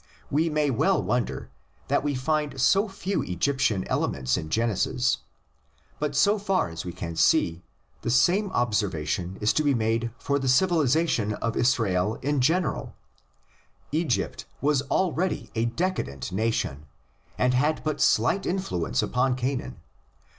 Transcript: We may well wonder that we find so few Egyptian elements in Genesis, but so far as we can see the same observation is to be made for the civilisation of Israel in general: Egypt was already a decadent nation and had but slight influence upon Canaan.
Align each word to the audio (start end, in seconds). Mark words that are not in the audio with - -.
We 0.31 0.49
may 0.49 0.71
well 0.71 0.99
wonder 0.99 1.51
that 1.87 2.03
we 2.03 2.15
find 2.15 2.59
so 2.59 2.89
few 2.89 3.21
Egyptian 3.21 3.83
elements 3.87 4.35
in 4.35 4.49
Genesis, 4.49 5.19
but 5.99 6.15
so 6.15 6.39
far 6.39 6.69
as 6.69 6.83
we 6.83 6.91
can 6.91 7.15
see 7.15 7.61
the 8.01 8.09
same 8.09 8.49
observation 8.49 9.37
is 9.41 9.53
to 9.53 9.63
be 9.63 9.75
made 9.75 10.09
for 10.17 10.39
the 10.39 10.47
civilisation 10.47 11.33
of 11.33 11.55
Israel 11.55 12.15
in 12.23 12.41
general: 12.41 12.95
Egypt 13.91 14.45
was 14.59 14.81
already 14.89 15.51
a 15.53 15.65
decadent 15.65 16.31
nation 16.31 16.87
and 17.37 17.53
had 17.53 17.83
but 17.83 18.01
slight 18.01 18.47
influence 18.47 19.03
upon 19.03 19.35
Canaan. 19.35 19.77